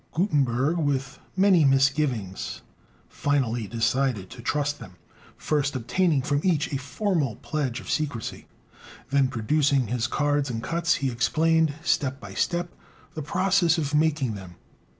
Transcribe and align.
Gutenberg, 0.15 0.77
with 0.77 1.19
many 1.37 1.63
misgivings, 1.63 2.63
finally 3.07 3.67
decided 3.67 4.31
to 4.31 4.41
trust 4.41 4.79
them, 4.79 4.95
first 5.37 5.75
obtaining 5.75 6.23
from 6.23 6.41
each 6.43 6.73
a 6.73 6.79
formal 6.79 7.35
pledge 7.35 7.79
of 7.79 7.87
secrecy. 7.87 8.47
Then 9.11 9.27
producing 9.27 9.89
his 9.89 10.07
cards 10.07 10.49
and 10.49 10.63
cuts, 10.63 10.95
he 11.05 11.11
explained, 11.11 11.75
step 11.83 12.19
by 12.19 12.33
step, 12.33 12.73
the 13.13 13.21
process 13.21 13.77
of 13.77 13.93
making 13.93 14.33
them. 14.33 14.55